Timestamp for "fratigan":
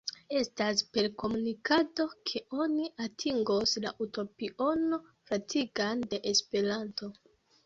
5.29-6.03